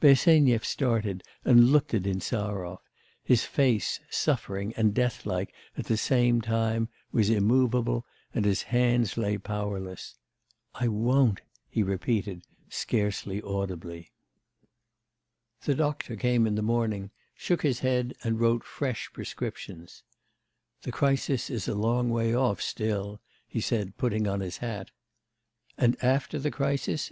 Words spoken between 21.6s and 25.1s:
a long way off still,' he said, putting on his hat.